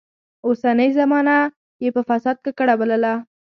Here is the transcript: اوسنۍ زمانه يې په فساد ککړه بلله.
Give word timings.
اوسنۍ 0.47 0.89
زمانه 0.99 1.35
يې 1.83 1.89
په 1.95 2.01
فساد 2.09 2.37
ککړه 2.45 2.75
بلله. 2.79 3.13